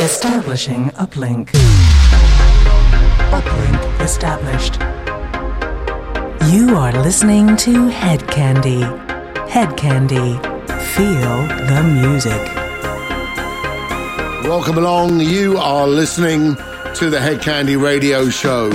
Establishing 0.00 0.88
uplink. 0.92 1.50
Uplink 3.30 4.00
established. 4.00 4.76
You 6.50 6.74
are 6.74 6.90
listening 6.92 7.54
to 7.58 7.90
Hedkandi. 7.90 8.80
Head 9.46 9.76
Candy. 9.76 10.38
Feel 10.94 11.46
the 11.68 11.82
music. 12.02 12.40
Welcome 14.48 14.78
along. 14.78 15.20
You 15.20 15.58
are 15.58 15.86
listening 15.86 16.56
to 16.94 17.10
the 17.10 17.18
Hedkandi 17.18 17.78
Radio 17.78 18.30
Show. 18.30 18.70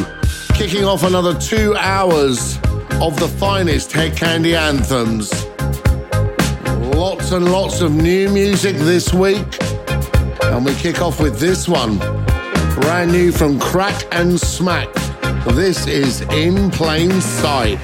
Kicking 0.54 0.86
off 0.86 1.02
another 1.02 1.34
two 1.40 1.76
hours 1.76 2.58
of 3.02 3.20
the 3.20 3.28
finest 3.40 3.90
Hedkandi 3.90 4.56
anthems. 4.56 5.32
Lots 6.96 7.32
and 7.32 7.52
lots 7.52 7.82
of 7.82 7.96
new 7.96 8.30
music 8.30 8.76
this 8.76 9.12
week. 9.12 9.65
And 10.56 10.66
we 10.66 10.74
kick 10.76 11.02
off 11.02 11.20
with 11.20 11.38
this 11.38 11.68
one. 11.68 11.98
Brand 12.80 13.12
new 13.12 13.34
from 13.34 13.60
Kraak 13.60 14.08
and 14.14 14.40
Smaak. 14.40 14.90
This 15.54 15.86
is 15.86 16.22
In 16.22 16.72
Plain 16.72 17.20
Sight. 17.20 17.78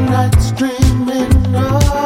night's 0.00 0.52
dreaming 0.52 1.32
of 1.54 1.82
oh. 1.82 2.05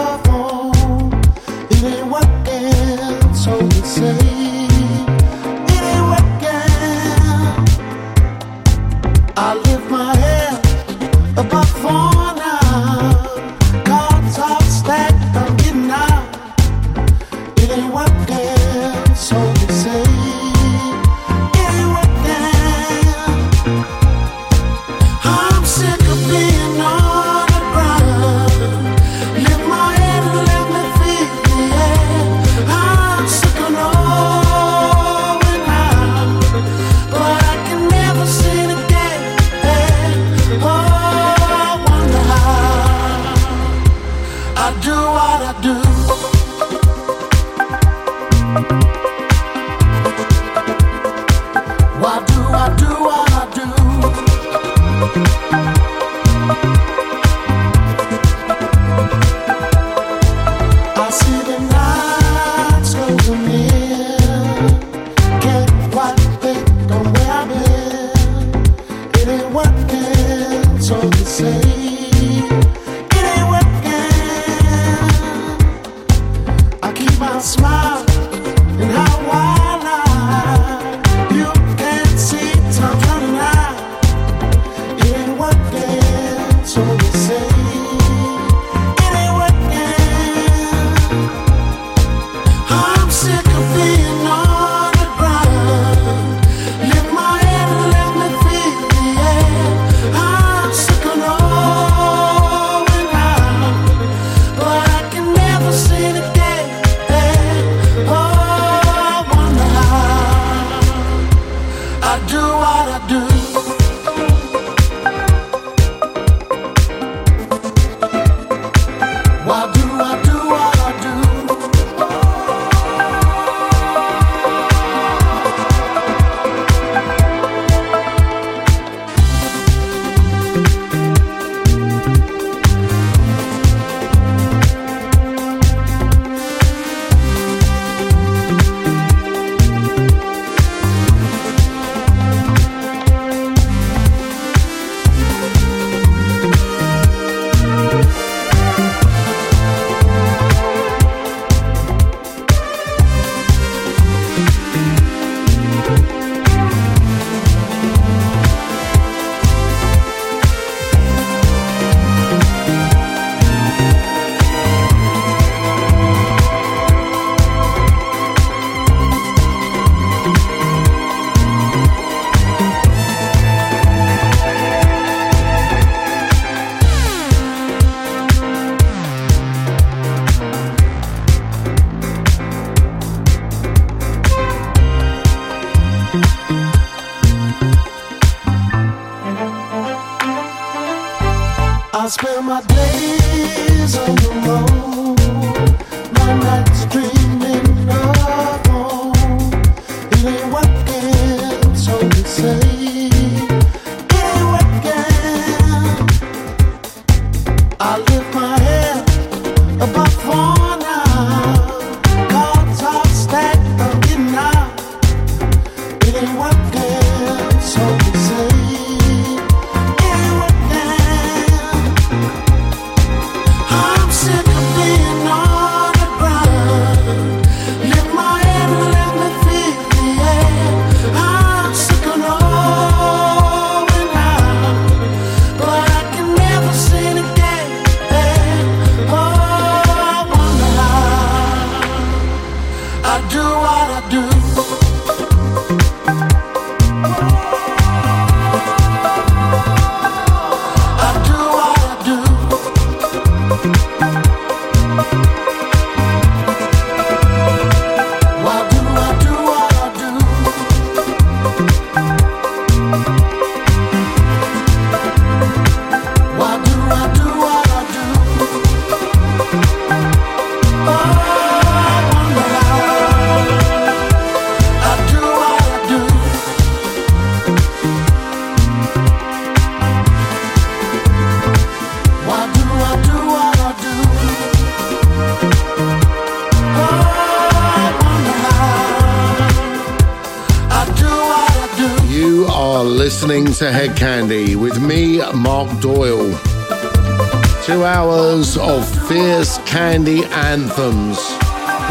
Anthems. 300.19 301.19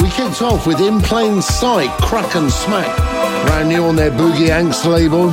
We 0.02 0.10
kicked 0.10 0.42
off 0.42 0.68
with 0.68 0.80
In 0.82 1.00
Plain 1.02 1.42
Sight, 1.42 1.90
Kraak 2.02 2.36
and 2.36 2.52
Smaak, 2.52 2.96
brand 3.46 3.70
new 3.70 3.84
on 3.84 3.96
their 3.96 4.12
Boogie 4.12 4.50
Angst 4.50 4.86
label. 4.86 5.30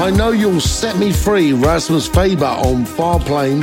I 0.00 0.10
Know 0.10 0.30
You'll 0.30 0.60
Set 0.60 0.96
Me 0.98 1.12
Free, 1.12 1.52
Rasmus 1.52 2.06
Faber 2.08 2.46
on 2.46 2.84
Farplane. 2.84 3.62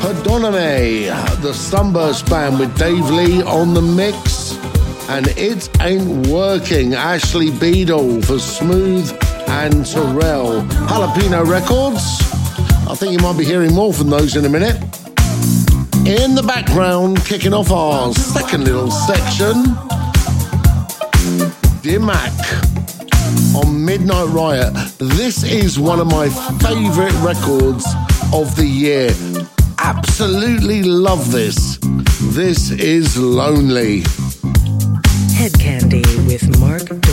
Perdoname, 0.00 1.08
the 1.40 1.54
Sunburst 1.54 2.28
Band 2.28 2.58
with 2.58 2.76
Dave 2.78 3.08
Lee 3.10 3.42
on 3.42 3.72
the 3.72 3.82
mix. 3.82 4.54
And 5.08 5.26
It 5.38 5.70
Ain't 5.80 6.26
Working, 6.26 6.94
Ashley 6.94 7.50
Beedle 7.50 8.22
for 8.24 8.34
Smoove 8.34 9.12
and 9.48 9.74
Turrell. 9.76 10.68
Jalapeno 10.88 11.46
Records. 11.46 12.20
I 12.86 12.94
think 12.94 13.12
you 13.12 13.18
might 13.18 13.38
be 13.38 13.44
hearing 13.44 13.72
more 13.72 13.94
from 13.94 14.10
those 14.10 14.36
in 14.36 14.44
a 14.44 14.48
minute. 14.50 14.83
In 16.06 16.34
the 16.34 16.42
background, 16.42 17.24
kicking 17.24 17.54
off 17.54 17.70
our 17.70 18.12
second 18.12 18.64
little 18.64 18.90
section, 18.90 19.62
Dear 21.80 22.00
Mac 22.00 22.30
on 23.54 23.82
Midnight 23.82 24.28
Riot. 24.28 24.74
This 24.98 25.42
is 25.44 25.80
one 25.80 26.00
of 26.00 26.06
my 26.06 26.28
favorite 26.60 27.14
records 27.22 27.86
of 28.34 28.54
the 28.54 28.66
year. 28.66 29.14
Absolutely 29.78 30.82
love 30.82 31.32
this. 31.32 31.78
This 32.34 32.70
is 32.70 33.16
Lonely. 33.16 34.02
Hedkandi 35.32 36.04
with 36.26 36.60
Mark 36.60 37.03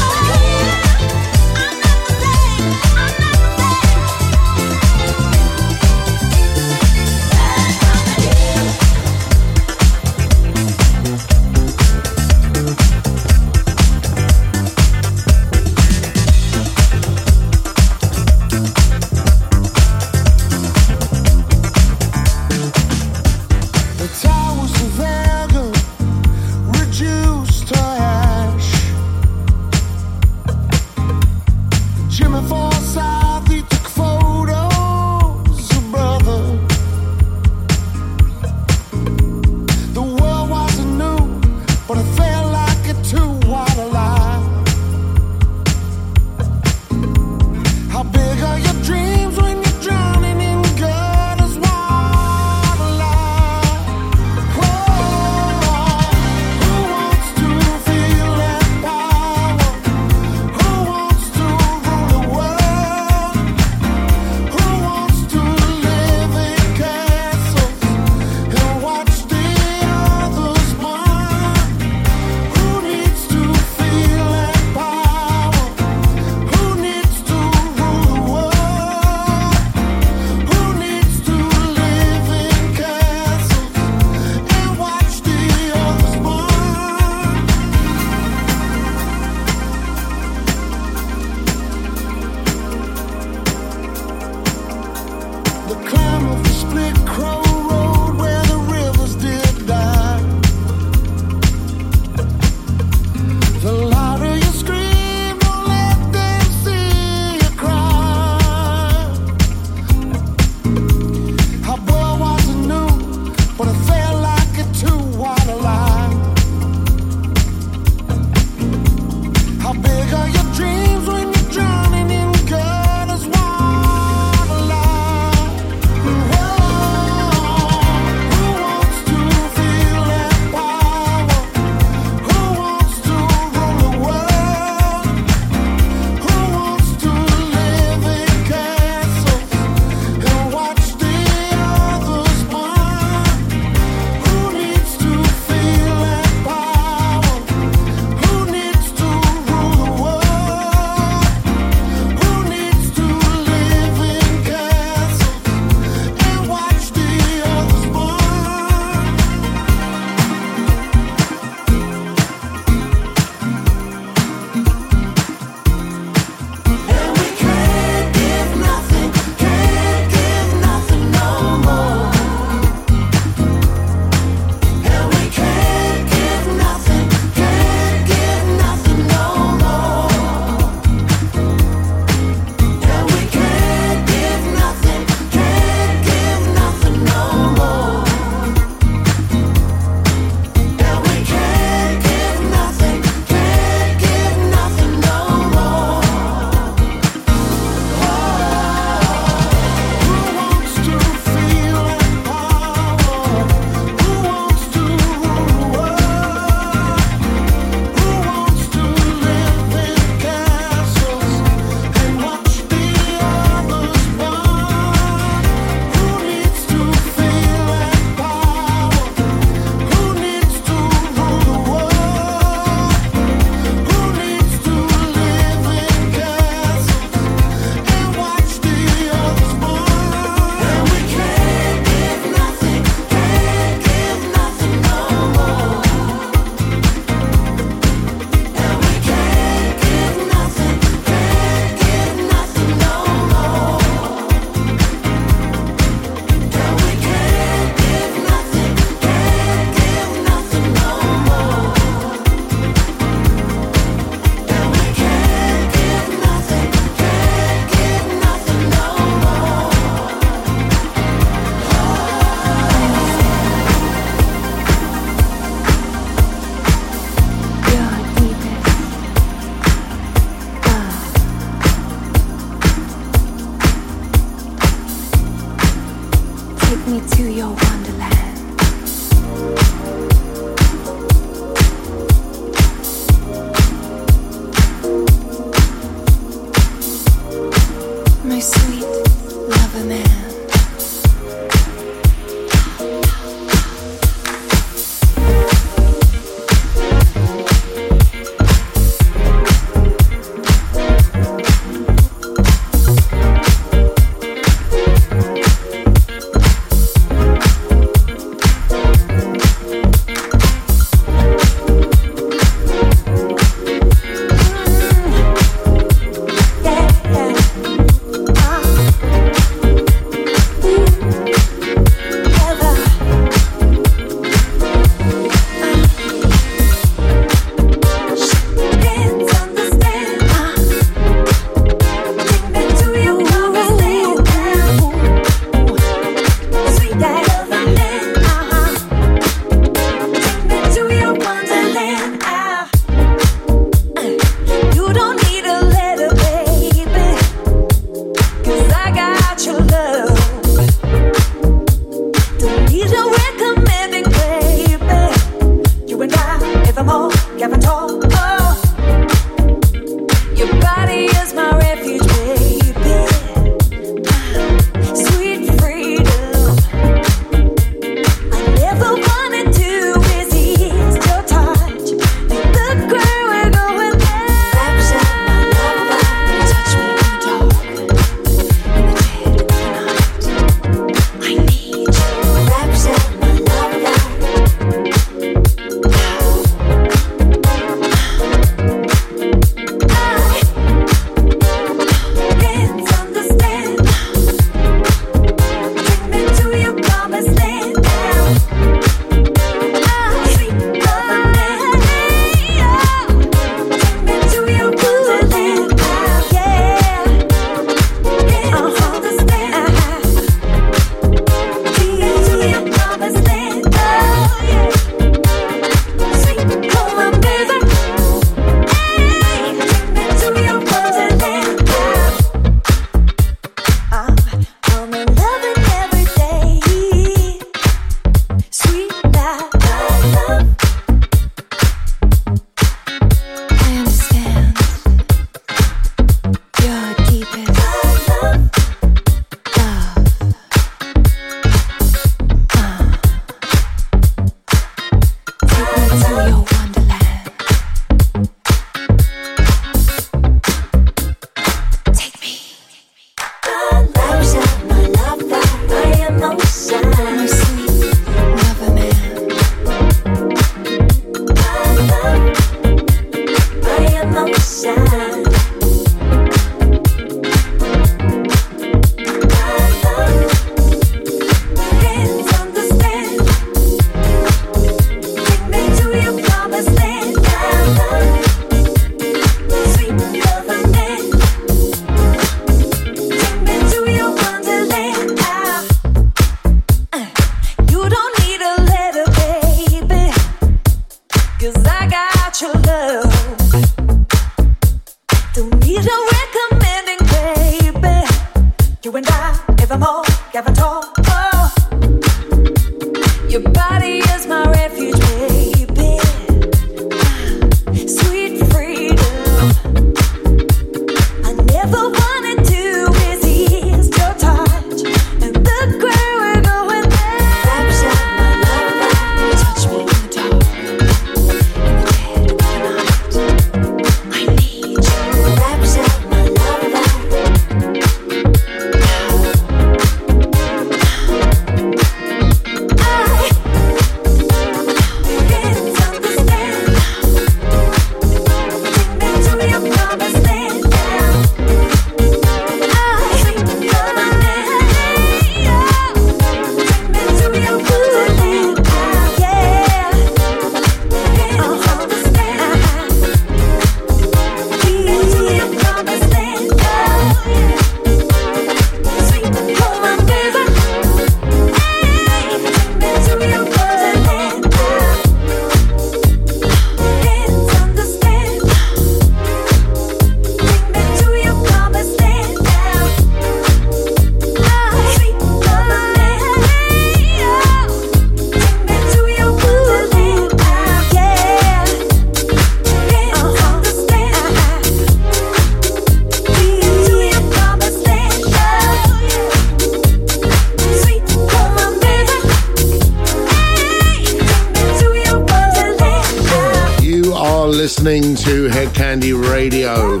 listening 597.78 598.16
to 598.16 598.48
Hedkandi 598.48 599.14
Radio. 599.30 600.00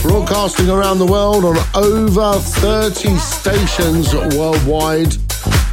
Broadcasting 0.00 0.70
around 0.70 0.98
the 0.98 1.04
world 1.04 1.44
on 1.44 1.58
over 1.74 2.38
30 2.38 3.18
stations 3.18 4.14
worldwide. 4.14 5.14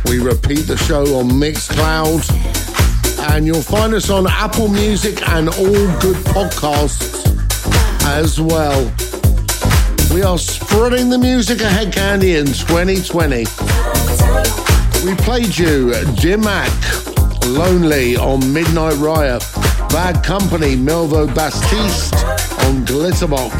We 0.06 0.20
repeat 0.20 0.68
the 0.68 0.76
show 0.76 1.18
on 1.18 1.30
Mixcloud. 1.30 2.28
And 3.32 3.46
you'll 3.46 3.62
find 3.62 3.94
us 3.94 4.10
on 4.10 4.28
Apple 4.28 4.68
Music 4.68 5.26
and 5.30 5.48
all 5.48 6.00
good 6.02 6.18
podcasts 6.28 7.26
as 8.06 8.42
well. 8.42 8.82
We 10.14 10.24
are 10.24 10.38
spreading 10.38 11.10
the 11.10 11.20
music 11.20 11.62
of 11.62 11.68
Hedkandi 11.68 12.38
in 12.38 12.48
2020. 12.48 13.46
We 15.06 15.16
played 15.24 15.58
you 15.58 15.94
Jim 16.16 16.42
Mack, 16.42 16.70
Lonely 17.46 18.18
on 18.18 18.52
Midnight 18.52 18.98
Riot. 18.98 19.59
Bad 19.90 20.24
Company, 20.24 20.76
Melvo 20.76 21.34
Baptiste 21.34 22.14
on 22.66 22.86
Glitterbox. 22.86 23.52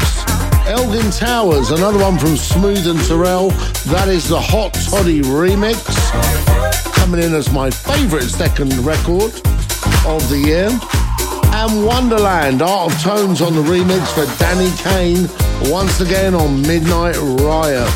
Elgin 0.66 1.10
Towers, 1.10 1.72
another 1.72 1.98
one 1.98 2.18
from 2.18 2.30
Smoove 2.30 2.88
and 2.88 2.98
Turrell. 3.00 3.50
That 3.84 4.08
is 4.08 4.28
the 4.28 4.40
Hot 4.40 4.72
Toddy 4.74 5.22
remix. 5.22 5.82
Coming 6.94 7.22
in 7.22 7.34
as 7.34 7.52
my 7.52 7.70
favourite 7.70 8.24
second 8.24 8.72
record 8.78 9.32
of 10.06 10.22
the 10.30 10.40
year. 10.44 10.68
And 11.52 11.84
Wonderland, 11.84 12.62
Art 12.62 12.92
of 12.92 13.02
Tones 13.02 13.42
on 13.42 13.54
the 13.54 13.62
remix 13.62 14.06
for 14.14 14.26
Danny 14.38 14.70
Kane, 14.78 15.28
once 15.72 16.00
again 16.00 16.34
on 16.34 16.62
Midnight 16.62 17.16
Riot. 17.42 17.90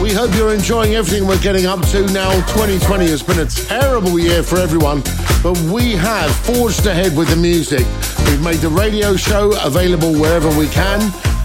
We 0.00 0.12
hope 0.12 0.32
you're 0.36 0.54
enjoying 0.54 0.94
everything 0.94 1.26
we're 1.26 1.42
getting 1.42 1.66
up 1.66 1.84
to 1.88 2.06
now. 2.12 2.30
2020 2.52 3.08
has 3.08 3.22
been 3.22 3.40
a 3.40 3.46
terrible 3.46 4.16
year 4.18 4.44
for 4.44 4.58
everyone, 4.58 5.02
but 5.54 5.58
we 5.72 5.92
have 5.92 6.30
forged 6.44 6.84
ahead 6.84 7.16
with 7.16 7.26
the 7.30 7.36
music. 7.36 7.86
We've 8.26 8.44
made 8.44 8.58
the 8.58 8.68
radio 8.68 9.16
show 9.16 9.50
available 9.64 10.12
wherever 10.12 10.50
we 10.58 10.68
can, 10.68 11.00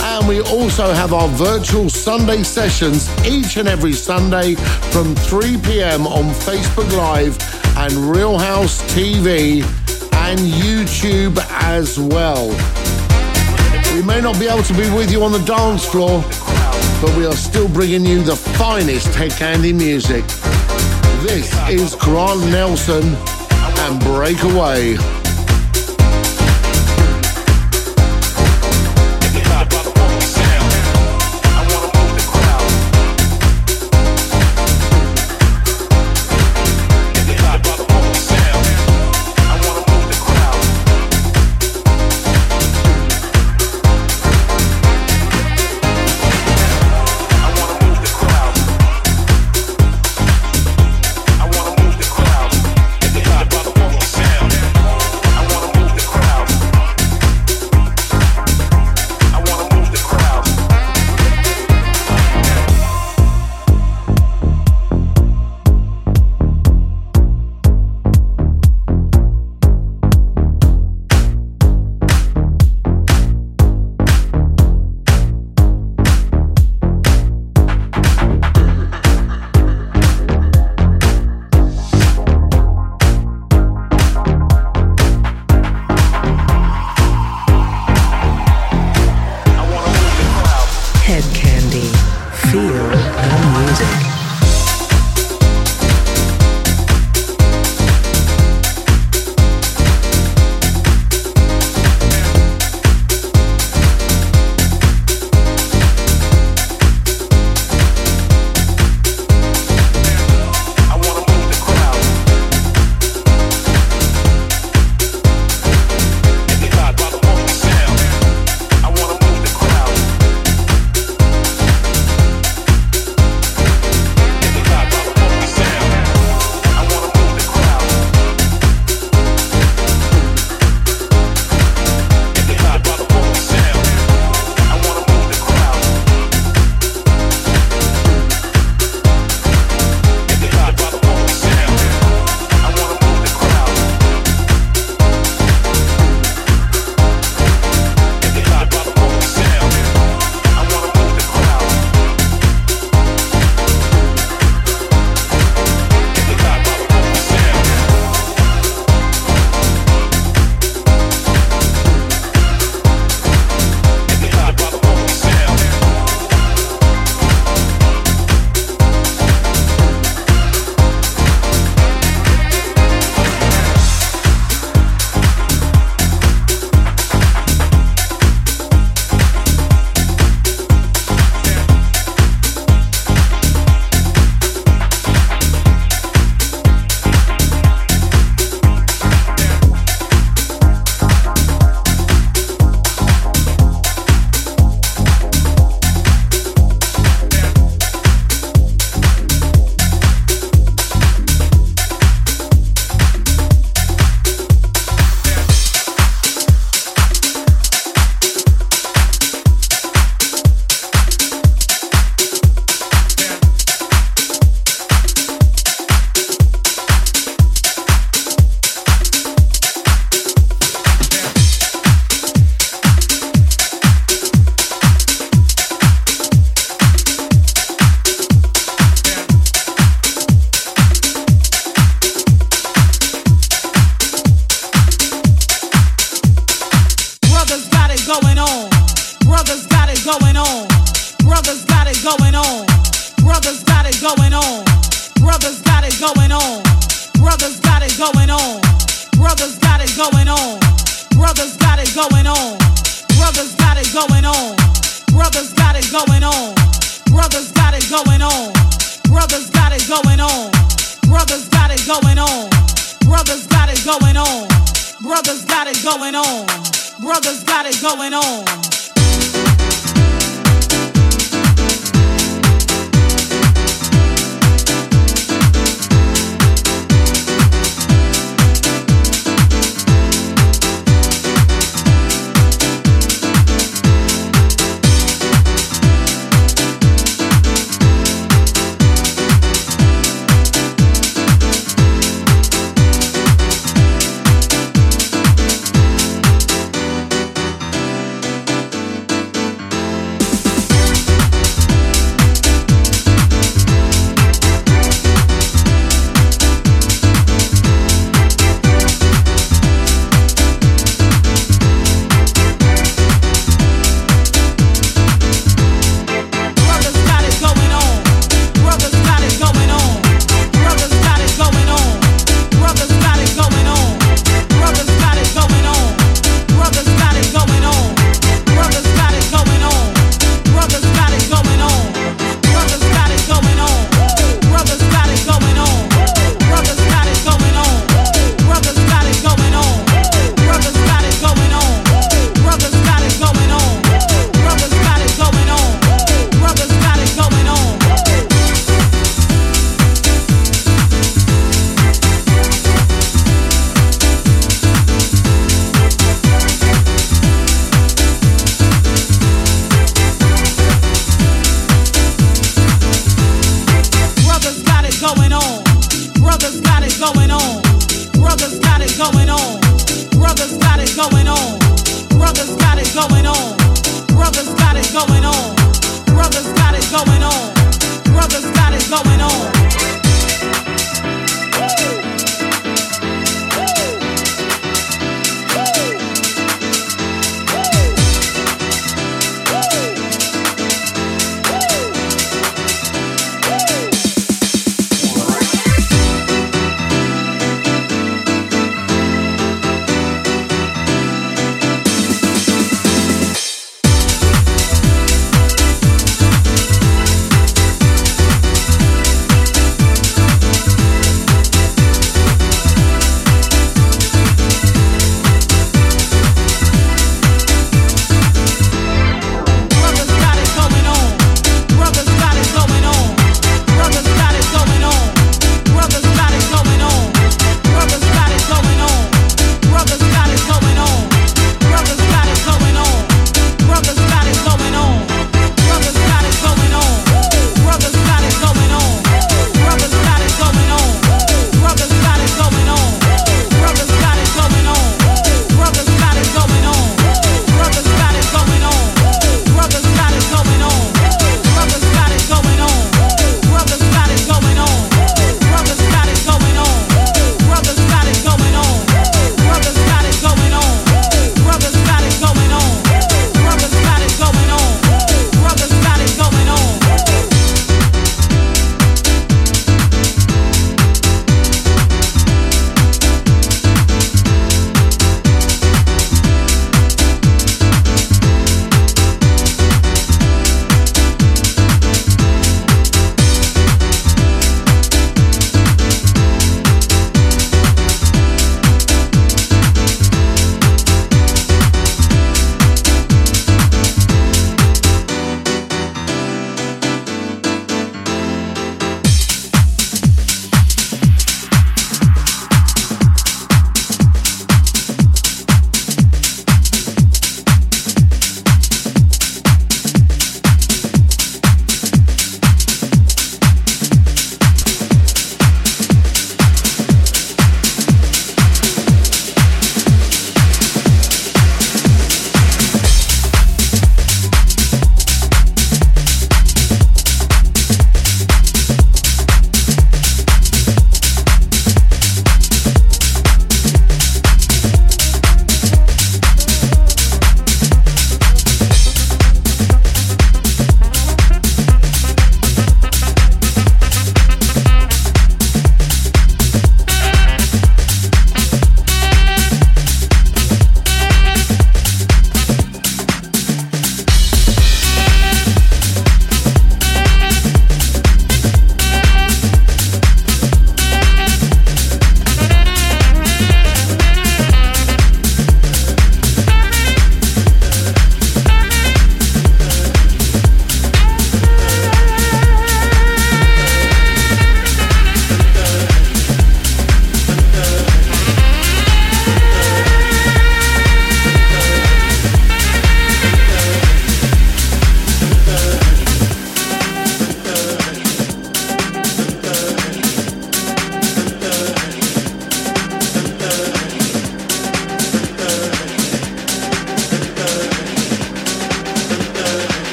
and 0.00 0.26
we 0.26 0.40
also 0.40 0.92
have 0.92 1.12
our 1.12 1.28
virtual 1.28 1.88
Sunday 1.88 2.42
sessions 2.42 3.08
each 3.24 3.56
and 3.56 3.68
every 3.68 3.92
Sunday 3.92 4.56
from 4.90 5.14
3 5.14 5.58
p.m. 5.58 6.08
on 6.08 6.24
Facebook 6.42 6.90
Live 6.96 7.38
and 7.76 7.92
Real 8.10 8.36
House 8.36 8.82
TV 8.94 9.62
and 10.26 10.40
YouTube 10.40 11.38
as 11.62 11.96
well. 11.96 12.48
We 13.94 14.02
may 14.02 14.20
not 14.20 14.40
be 14.40 14.48
able 14.48 14.64
to 14.64 14.74
be 14.74 14.90
with 14.90 15.12
you 15.12 15.22
on 15.22 15.30
the 15.30 15.44
dance 15.44 15.84
floor, 15.84 16.20
but 17.00 17.16
we 17.16 17.26
are 17.26 17.36
still 17.36 17.68
bringing 17.68 18.04
you 18.04 18.24
the 18.24 18.34
finest 18.34 19.06
Hedkandi 19.16 19.72
music. 19.72 20.24
This 21.22 21.54
is 21.70 21.94
Grant 21.94 22.40
Nelson 22.50 23.33
and 23.84 24.00
Breakaway. 24.00 25.13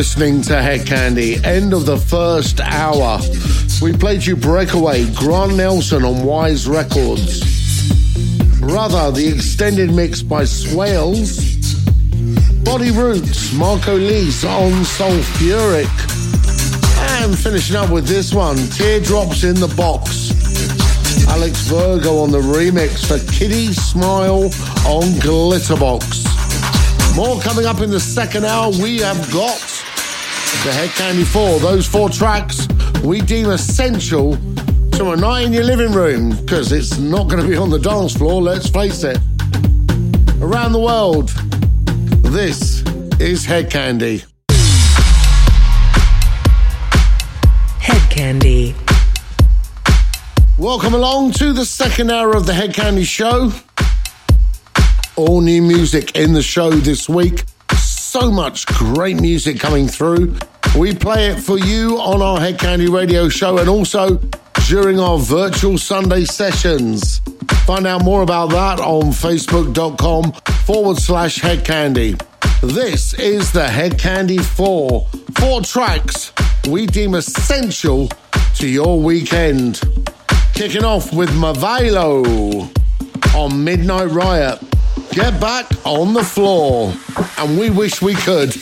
Listening 0.00 0.40
to 0.40 0.54
Hedkandi. 0.54 1.44
End 1.44 1.74
of 1.74 1.84
the 1.84 1.98
first 1.98 2.58
hour. 2.58 3.18
We 3.82 3.92
played 3.92 4.24
you 4.24 4.34
Breakaway, 4.34 5.04
Grant 5.12 5.56
Nelson 5.56 6.06
on 6.06 6.24
Wise 6.24 6.66
Records. 6.66 7.40
Brother, 8.60 9.10
the 9.10 9.28
extended 9.28 9.92
mix 9.92 10.22
by 10.22 10.46
Swales. 10.46 11.54
Body 12.64 12.90
Roots, 12.92 13.52
Marco 13.52 13.94
Lys 13.98 14.42
on 14.42 14.72
Sulfuric. 14.84 15.84
And 17.20 17.38
finishing 17.38 17.76
up 17.76 17.90
with 17.90 18.06
this 18.06 18.32
one, 18.32 18.56
Teardrops 18.68 19.44
in 19.44 19.56
the 19.56 19.68
Box. 19.76 20.30
Alex 21.28 21.60
Virgo 21.66 22.20
on 22.22 22.30
the 22.30 22.40
remix 22.40 23.06
for 23.06 23.18
Kiddy 23.30 23.74
Smile 23.74 24.44
on 24.86 25.02
Glitterbox. 25.20 26.24
More 27.14 27.38
coming 27.42 27.66
up 27.66 27.82
in 27.82 27.90
the 27.90 28.00
second 28.00 28.46
hour. 28.46 28.70
We 28.70 29.00
have 29.00 29.30
got 29.30 29.59
the 30.64 30.92
Candy 30.94 31.24
4. 31.24 31.58
Those 31.60 31.86
four 31.86 32.10
tracks 32.10 32.68
we 33.02 33.22
deem 33.22 33.48
essential 33.48 34.36
to 34.92 35.12
a 35.12 35.16
night 35.16 35.46
in 35.46 35.54
your 35.54 35.64
living 35.64 35.90
room 35.90 36.36
because 36.36 36.70
it's 36.70 36.98
not 36.98 37.28
going 37.28 37.42
to 37.42 37.48
be 37.48 37.56
on 37.56 37.70
the 37.70 37.78
dance 37.78 38.14
floor, 38.14 38.42
let's 38.42 38.68
face 38.68 39.02
it. 39.02 39.16
Around 40.42 40.72
the 40.72 40.80
world, 40.80 41.28
this 42.30 42.82
is 43.18 43.46
Hedkandi. 43.46 44.26
Head 47.78 48.10
Candy. 48.10 48.74
Welcome 50.58 50.92
along 50.92 51.32
to 51.32 51.54
the 51.54 51.64
second 51.64 52.10
hour 52.10 52.36
of 52.36 52.44
the 52.44 52.52
Hedkandi 52.52 53.06
Show. 53.06 53.50
All 55.16 55.40
new 55.40 55.62
music 55.62 56.16
in 56.16 56.34
the 56.34 56.42
show 56.42 56.70
this 56.70 57.08
week. 57.08 57.44
So 58.10 58.28
much 58.28 58.66
great 58.66 59.20
music 59.20 59.60
coming 59.60 59.86
through. 59.86 60.36
We 60.76 60.92
play 60.96 61.26
it 61.26 61.38
for 61.38 61.60
you 61.60 61.96
on 62.00 62.20
our 62.20 62.40
Hedkandi 62.40 62.92
radio 62.92 63.28
show 63.28 63.58
and 63.58 63.68
also 63.68 64.16
during 64.66 64.98
our 64.98 65.16
virtual 65.16 65.78
Sunday 65.78 66.24
sessions. 66.24 67.20
Find 67.66 67.86
out 67.86 68.02
more 68.02 68.22
about 68.22 68.50
that 68.50 68.80
on 68.80 69.12
facebook.com 69.12 70.32
forward 70.66 70.96
slash 70.96 71.38
hedkandi. 71.38 72.20
This 72.62 73.14
is 73.14 73.52
the 73.52 73.66
Hedkandi 73.66 74.44
4. 74.44 75.06
Four 75.38 75.60
tracks 75.60 76.32
we 76.68 76.86
deem 76.86 77.14
essential 77.14 78.08
to 78.56 78.68
your 78.68 79.00
weekend. 79.00 79.82
Kicking 80.54 80.84
off 80.84 81.14
with 81.14 81.30
Melvo 81.30 82.76
on 83.36 83.62
Midnight 83.62 84.10
Riot. 84.10 84.60
Get 85.12 85.40
back 85.40 85.66
on 85.84 86.14
the 86.14 86.22
floor. 86.22 86.94
And 87.38 87.58
we 87.58 87.68
wish 87.70 88.00
we 88.00 88.14
could. 88.14 88.54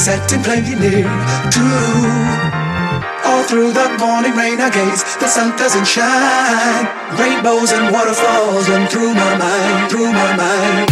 Satin 0.00 0.42
plenty 0.42 0.74
near 0.76 1.04
too. 1.52 1.60
All 3.28 3.44
through 3.44 3.72
the 3.72 3.86
morning 4.00 4.34
rain 4.34 4.58
I 4.58 4.70
gaze, 4.72 5.04
the 5.20 5.28
sun 5.28 5.54
doesn't 5.58 5.86
shine. 5.86 6.88
Rainbows 7.20 7.70
and 7.72 7.92
waterfalls 7.92 8.66
run 8.70 8.88
through 8.88 9.12
my 9.12 9.36
mind. 9.36 9.90
through 9.90 10.10
my 10.10 10.36
mind. 10.36 10.89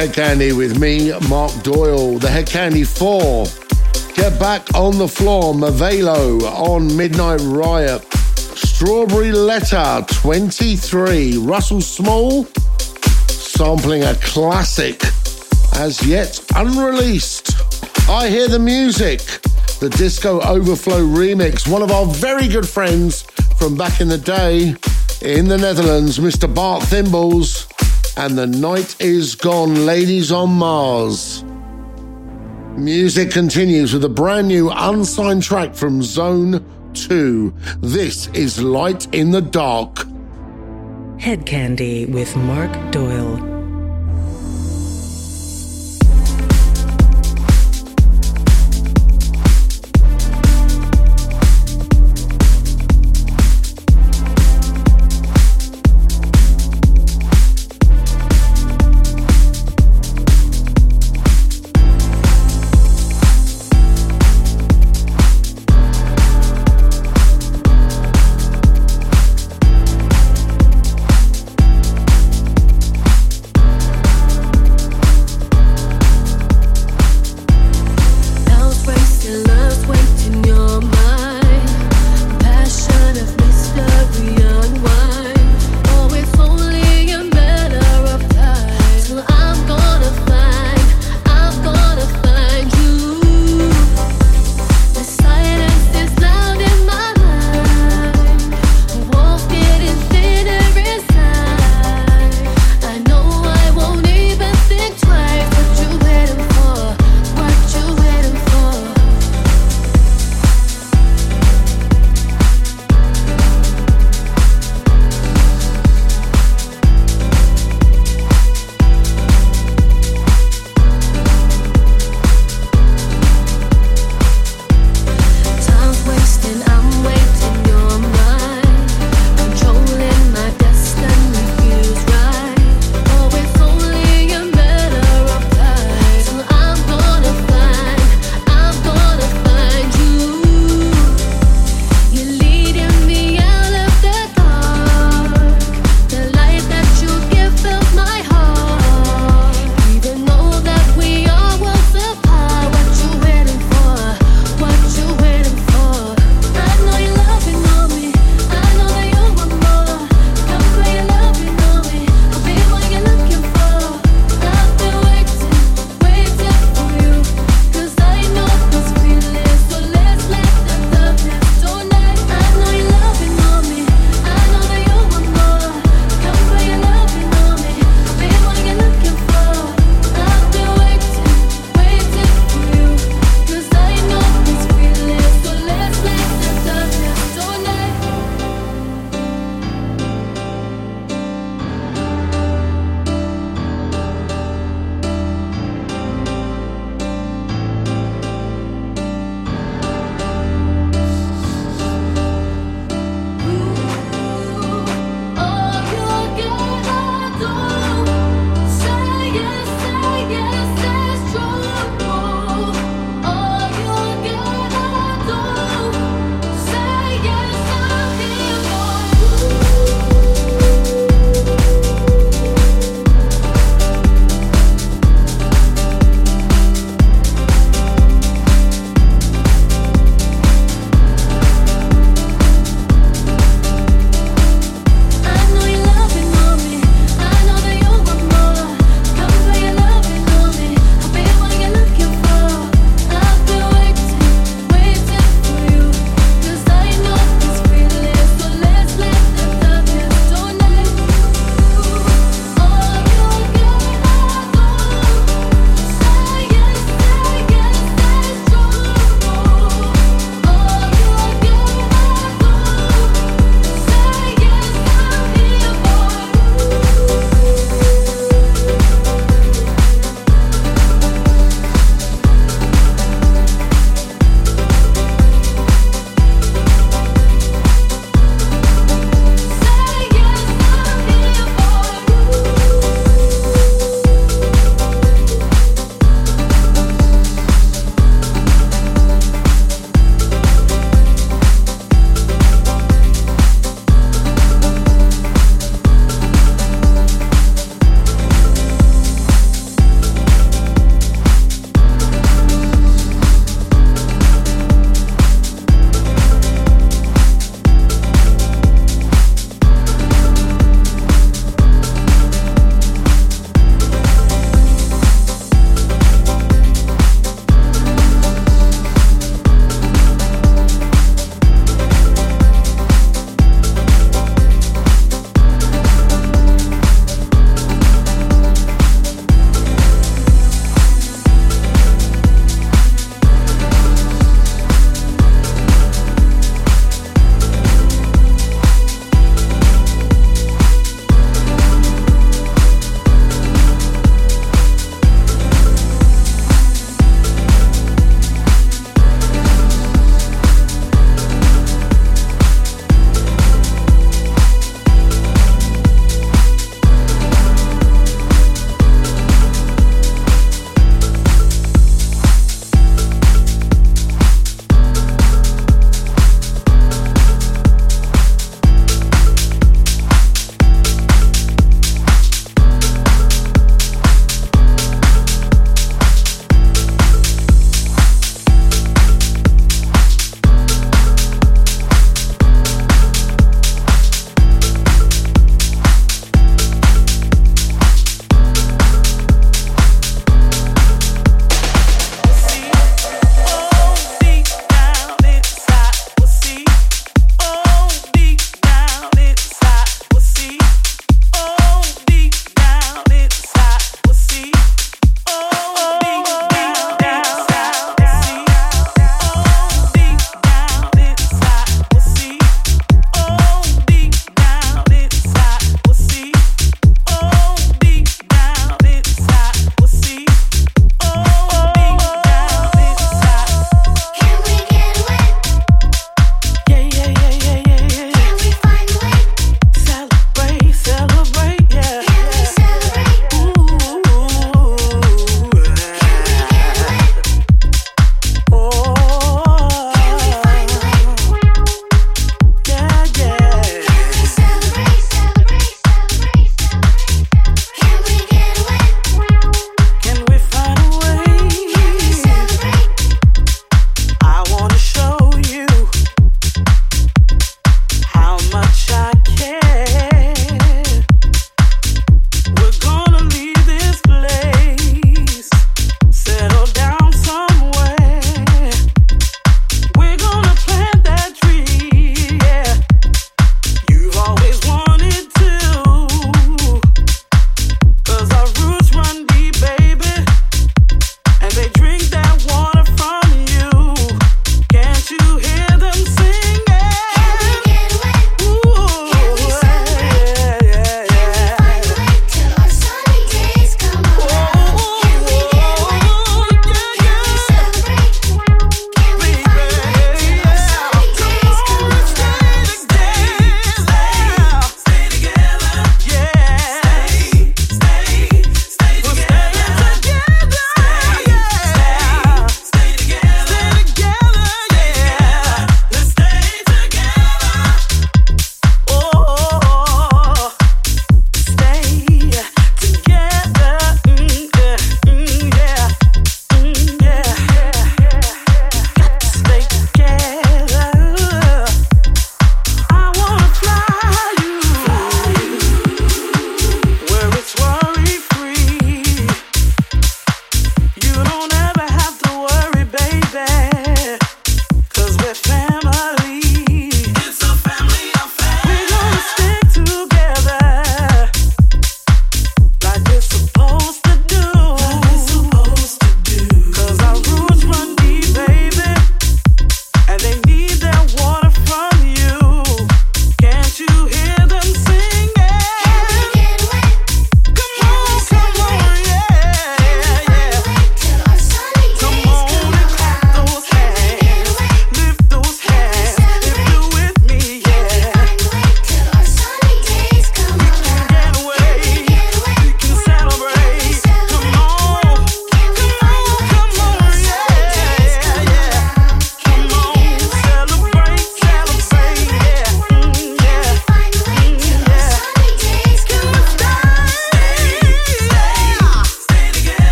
To 0.00 0.06
Hedkandi 0.06 0.56
with 0.56 0.80
me, 0.80 1.12
Mark 1.28 1.52
Doyle. 1.62 2.18
The 2.18 2.28
Hedkandi 2.28 2.86
4. 2.86 4.14
Get 4.14 4.40
back 4.40 4.74
on 4.74 4.96
the 4.96 5.06
floor, 5.06 5.52
Melvo 5.52 6.40
on 6.42 6.96
Midnight 6.96 7.40
Riot. 7.42 8.02
Strawberry 8.14 9.30
Letter 9.30 10.02
23. 10.08 11.36
Russell 11.38 11.82
Small 11.82 12.44
sampling 13.28 14.04
a 14.04 14.14
classic 14.14 15.02
as 15.74 16.02
yet 16.06 16.40
unreleased. 16.56 17.50
I 18.08 18.30
Hear 18.30 18.48
the 18.48 18.58
Music, 18.58 19.20
the 19.80 19.92
Disco 19.98 20.40
Overflow 20.40 21.00
remix. 21.00 21.70
One 21.70 21.82
of 21.82 21.90
our 21.90 22.06
very 22.06 22.48
good 22.48 22.66
friends 22.66 23.22
from 23.58 23.76
back 23.76 24.00
in 24.00 24.08
the 24.08 24.16
day 24.16 24.74
in 25.20 25.48
the 25.48 25.58
Netherlands, 25.58 26.18
Mr. 26.18 26.52
Bart 26.52 26.84
Thimbles 26.84 27.69
and 28.20 28.36
The 28.36 28.46
Night 28.46 29.00
Is 29.00 29.34
Gone, 29.34 29.86
Ladies 29.86 30.30
on 30.30 30.50
Mars. 30.50 31.42
Music 32.76 33.30
continues 33.30 33.94
with 33.94 34.04
a 34.04 34.10
brand 34.10 34.46
new 34.46 34.70
unsigned 34.70 35.42
track 35.42 35.74
from 35.74 36.02
Zone 36.02 36.62
2. 36.92 37.54
This 37.80 38.26
is 38.34 38.62
Light 38.62 39.12
in 39.14 39.30
the 39.30 39.40
Dark. 39.40 40.04
Hedkandi 41.16 42.12
with 42.12 42.36
Mark 42.36 42.70
Doyle. 42.92 43.49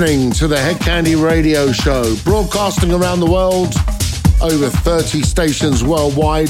Listening 0.00 0.30
to 0.30 0.48
the 0.48 0.56
Hedkandi 0.56 1.22
Radio 1.22 1.72
Show, 1.72 2.16
broadcasting 2.24 2.90
around 2.90 3.20
the 3.20 3.30
world, 3.30 3.74
over 4.40 4.70
30 4.70 5.20
stations 5.20 5.84
worldwide. 5.84 6.48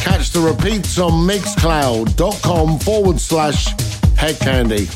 Catch 0.00 0.30
the 0.30 0.40
repeats 0.40 0.98
on 0.98 1.12
mixcloud.com 1.12 2.80
forward 2.80 3.20
slash 3.20 3.66
Hedkandi. 4.16 4.90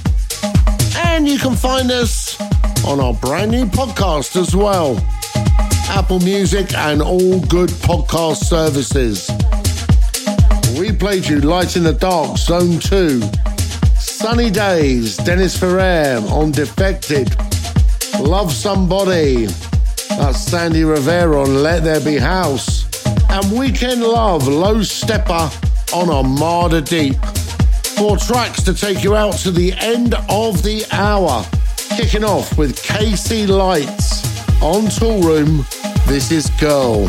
And 1.06 1.28
you 1.28 1.38
can 1.38 1.54
find 1.54 1.92
us 1.92 2.36
on 2.84 2.98
our 2.98 3.14
brand 3.14 3.52
new 3.52 3.64
podcast 3.66 4.34
as 4.34 4.56
well. 4.56 4.96
Apple 5.88 6.18
Music 6.18 6.74
and 6.74 7.00
all 7.00 7.38
good 7.42 7.68
podcast 7.68 8.42
services. 8.42 9.30
We 10.76 10.90
played 10.90 11.28
you 11.28 11.38
Light 11.42 11.76
in 11.76 11.84
the 11.84 11.92
Dark, 11.92 12.38
Zone 12.38 12.80
2. 12.80 13.20
Sunny 14.00 14.50
Days, 14.50 15.16
Dennis 15.18 15.56
Ferrer 15.56 16.20
on 16.30 16.50
Defected. 16.50 17.53
Love 18.20 18.52
Somebody, 18.52 19.46
that's 20.08 20.40
Sandy 20.40 20.84
Rivera 20.84 21.42
on 21.42 21.62
Let 21.62 21.84
There 21.84 22.00
Be 22.00 22.16
House. 22.16 22.84
And 23.30 23.58
Weekend 23.58 24.02
Love, 24.02 24.46
Low 24.46 24.76
Steppa 24.76 25.50
on 25.92 26.10
Armada 26.10 26.80
Deep. 26.80 27.16
Four 27.96 28.16
tracks 28.16 28.62
to 28.62 28.74
take 28.74 29.04
you 29.04 29.16
out 29.16 29.34
to 29.38 29.50
the 29.50 29.72
end 29.74 30.14
of 30.28 30.62
the 30.62 30.84
hour. 30.92 31.44
Kicking 31.96 32.24
off 32.24 32.56
with 32.56 32.76
KC 32.76 33.48
Lights 33.48 34.24
on 34.62 34.84
Toolroom. 34.84 35.64
This 36.06 36.30
is 36.30 36.50
Girl. 36.60 37.08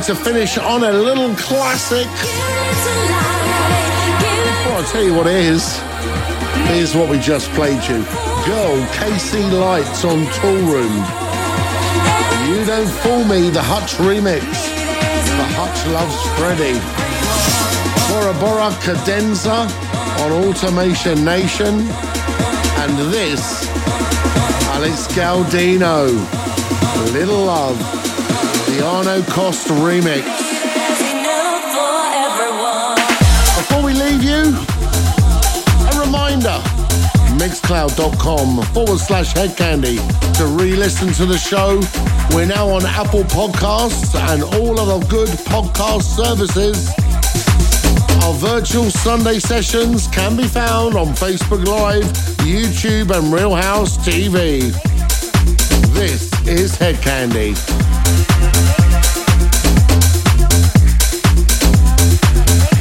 Try 0.00 0.14
to 0.14 0.24
finish 0.24 0.58
on 0.58 0.84
a 0.84 0.92
little 0.92 1.34
classic. 1.34 2.06
Before 4.56 4.78
I 4.78 4.88
tell 4.90 5.02
you 5.02 5.14
what 5.14 5.26
it 5.26 5.34
is, 5.34 5.78
here's 6.68 6.94
what 6.94 7.08
we 7.08 7.18
just 7.18 7.50
played 7.52 7.82
you. 7.88 8.04
Girl, 8.46 8.76
KC 8.96 9.50
Lights 9.52 10.04
on 10.04 10.26
Tool 10.34 10.62
Room. 10.72 10.94
You 12.48 12.64
Don't 12.64 12.88
Fool 13.02 13.24
Me, 13.24 13.50
the 13.50 13.62
Hutch 13.62 13.94
remix. 13.94 14.40
The 14.40 15.46
Hutch 15.56 15.86
Loves 15.92 16.20
Freddie. 16.36 16.80
Bora 18.08 18.34
Bora 18.40 18.70
Cadenza 18.80 19.68
on 20.22 20.32
Automation 20.44 21.24
Nation. 21.24 21.80
And 22.80 23.12
this, 23.12 23.66
Alex 24.68 25.08
Gaudino, 25.08 26.08
Little 27.12 27.44
Love. 27.44 27.99
The 28.70 28.86
Arno 28.86 29.20
Cost 29.22 29.66
remix. 29.66 30.22
Before 33.56 33.82
we 33.82 33.94
leave 33.94 34.22
you, 34.22 34.54
a 35.88 35.98
reminder 35.98 36.62
mixcloud.com 37.34 38.62
forward 38.72 39.00
slash 39.00 39.34
hedkandi 39.34 39.96
to 40.36 40.46
re 40.46 40.76
listen 40.76 41.12
to 41.14 41.26
the 41.26 41.36
show. 41.36 41.80
We're 42.32 42.46
now 42.46 42.68
on 42.68 42.86
Apple 42.86 43.24
Podcasts 43.24 44.14
and 44.14 44.44
all 44.44 44.78
other 44.78 45.04
good 45.08 45.30
podcast 45.50 46.04
services. 46.04 46.90
Our 48.22 48.34
virtual 48.34 48.88
Sunday 48.88 49.40
sessions 49.40 50.06
can 50.06 50.36
be 50.36 50.46
found 50.46 50.94
on 50.94 51.08
Facebook 51.08 51.66
Live, 51.66 52.04
YouTube, 52.46 53.10
and 53.10 53.32
Real 53.32 53.56
House 53.56 53.98
TV. 53.98 54.70
This 55.92 56.30
is 56.46 56.76
Hedkandi. 56.76 57.89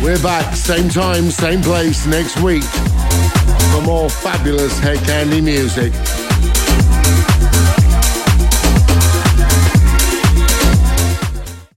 We're 0.10 0.23
back, 0.23 0.56
same 0.56 0.90
time, 0.90 1.30
same 1.30 1.61
place 1.61 2.07
next 2.07 2.41
week 2.41 2.64
for 2.64 3.81
more 3.84 4.10
fabulous 4.10 4.80
Hedkandi 4.80 5.44
music. 5.44 6.18